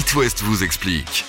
[0.00, 1.26] It West vous explique.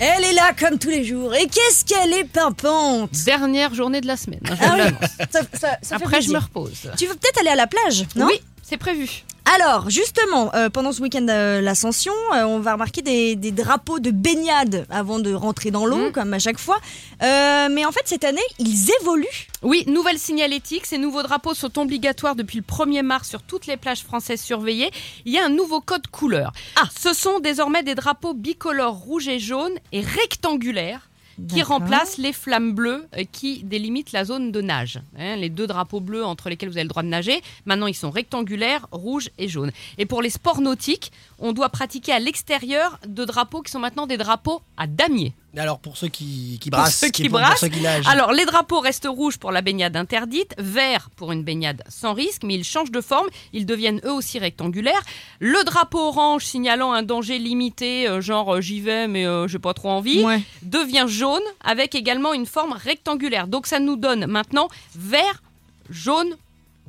[0.00, 1.34] Elle est là comme tous les jours.
[1.34, 4.40] Et qu'est-ce qu'elle est pimpante Dernière journée de la semaine.
[4.48, 5.10] hein, je Ah vous oui, l'annonce.
[5.30, 6.42] ça, ça- ça fait Après, je me plaisir.
[6.42, 6.90] repose.
[6.96, 8.24] Tu veux peut-être aller à la plage, non?
[8.28, 9.10] Oui, c'est prévu.
[9.52, 13.98] Alors, justement, euh, pendant ce week-end de l'Ascension, euh, on va remarquer des, des drapeaux
[13.98, 16.12] de baignade avant de rentrer dans l'eau, Mhm.
[16.12, 16.78] comme à chaque fois.
[17.22, 19.26] Euh, mais en fait, cette année, ils évoluent.
[19.62, 20.86] Oui, nouvelle signalétique.
[20.86, 24.90] Ces nouveaux drapeaux sont obligatoires depuis le 1er mars sur toutes les plages françaises surveillées.
[25.26, 26.52] Il y a un nouveau code couleur.
[26.76, 26.88] Ah.
[26.98, 31.10] Ce sont désormais des drapeaux bicolores rouge et jaune et rectangulaires
[31.48, 35.00] qui remplacent les flammes bleues euh, qui délimitent la zone de nage.
[35.18, 37.94] Hein, les deux drapeaux bleus entre lesquels vous avez le droit de nager, maintenant ils
[37.94, 39.72] sont rectangulaires, rouge et jaune.
[39.98, 44.06] Et pour les sports nautiques, on doit pratiquer à l'extérieur de drapeaux qui sont maintenant
[44.06, 45.34] des drapeaux à damier.
[45.56, 47.60] Alors pour ceux qui, qui Pour brassent, ceux qui pour brassent.
[47.60, 48.06] ceux qui nagent.
[48.08, 52.42] Alors, les drapeaux restent rouges pour la baignade interdite, verts pour une baignade sans risque,
[52.42, 53.28] mais ils changent de forme.
[53.52, 55.02] Ils deviennent eux aussi rectangulaires.
[55.38, 59.60] Le drapeau orange signalant un danger limité, euh, genre euh, j'y vais mais euh, j'ai
[59.60, 60.42] pas trop envie, Ouais.
[60.62, 63.46] devient jaune avec également une forme rectangulaire.
[63.46, 65.42] Donc, ça nous donne maintenant vert,
[65.88, 66.36] jaune,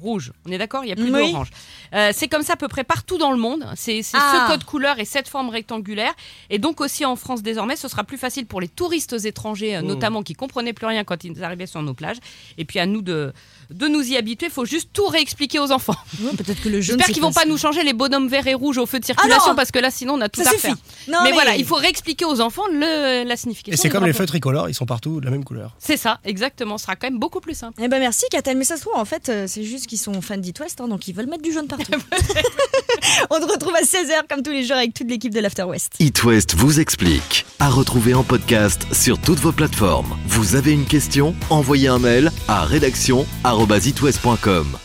[0.02, 0.32] rouge.
[0.48, 0.84] On est d'accord?
[0.84, 1.32] Il n'y a plus Oui.
[1.32, 1.50] d'orange.
[1.96, 3.66] Euh, c'est comme ça à peu près partout dans le monde.
[3.76, 4.46] C'est c'est Ah.
[4.48, 6.14] ce code couleur et cette forme rectangulaire.
[6.50, 9.82] Et donc aussi en France désormais, ce sera plus facile pour les touristes étrangers, euh,
[9.82, 9.86] Mmh.
[9.88, 12.18] notamment qui comprenaient plus rien quand ils arrivaient sur nos plages.
[12.58, 13.34] Et puis à nous de,
[13.70, 14.48] de nous y habituer.
[14.48, 15.96] Il faut juste tout réexpliquer aux enfants.
[16.22, 16.82] Ouais, Peut-être que le.
[16.82, 19.50] J'espère qu'ils vont pas nous changer les bonhommes verts et rouges au feu de circulation
[19.52, 20.68] non parce que là sinon on a tout Ça à suffit.
[20.72, 20.84] refaire.
[21.08, 23.74] Non, mais, voilà, il faut réexpliquer aux enfants le, la signification.
[23.74, 25.76] Et c'est comme les feux tricolores, ils sont partout de la même couleur.
[25.80, 26.78] C'est ça, exactement.
[26.78, 27.80] Ce sera quand même beaucoup plus simple.
[27.82, 30.20] Eh ben merci Katel, mais ça se trouve en fait euh, c'est juste qu'ils sont
[30.22, 31.85] fans d'It West, hein, donc ils veulent mettre du jaune partout.
[33.30, 35.94] On te retrouve à 16h comme tous les jours avec toute l'équipe de l'After West.
[36.00, 37.46] It West vous explique.
[37.60, 40.16] À retrouver en podcast sur toutes vos plateformes.
[40.28, 41.36] Vous avez une question?
[41.50, 44.78] Envoyez un mail à rédaction@itwest.com.